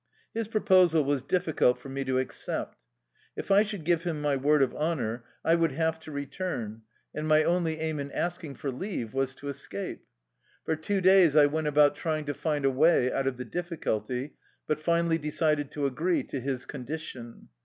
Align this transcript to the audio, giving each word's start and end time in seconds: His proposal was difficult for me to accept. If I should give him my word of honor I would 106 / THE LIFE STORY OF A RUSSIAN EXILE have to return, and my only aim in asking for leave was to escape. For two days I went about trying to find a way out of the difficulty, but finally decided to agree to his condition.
His 0.33 0.47
proposal 0.47 1.03
was 1.03 1.21
difficult 1.21 1.77
for 1.77 1.87
me 1.87 2.03
to 2.05 2.17
accept. 2.17 2.79
If 3.35 3.51
I 3.51 3.61
should 3.61 3.83
give 3.83 4.01
him 4.03 4.19
my 4.19 4.35
word 4.35 4.63
of 4.63 4.73
honor 4.73 5.25
I 5.45 5.53
would 5.53 5.69
106 5.73 6.05
/ 6.05 6.05
THE 6.07 6.11
LIFE 6.11 6.23
STORY 6.23 6.23
OF 6.23 6.25
A 6.25 6.25
RUSSIAN 6.25 6.71
EXILE 6.73 6.73
have 6.73 6.77
to 6.79 6.81
return, 6.81 6.81
and 7.13 7.27
my 7.27 7.43
only 7.73 7.79
aim 7.79 7.99
in 7.99 8.11
asking 8.11 8.55
for 8.55 8.71
leave 8.71 9.13
was 9.13 9.35
to 9.35 9.47
escape. 9.47 10.01
For 10.65 10.75
two 10.75 11.01
days 11.01 11.35
I 11.35 11.45
went 11.45 11.67
about 11.67 11.95
trying 11.95 12.25
to 12.25 12.33
find 12.33 12.65
a 12.65 12.71
way 12.71 13.11
out 13.13 13.27
of 13.27 13.37
the 13.37 13.45
difficulty, 13.45 14.33
but 14.65 14.79
finally 14.81 15.19
decided 15.19 15.69
to 15.73 15.85
agree 15.85 16.23
to 16.23 16.39
his 16.39 16.65
condition. 16.65 17.49